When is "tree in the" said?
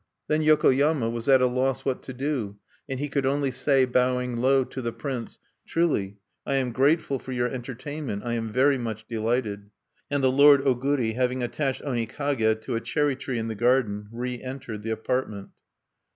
13.15-13.53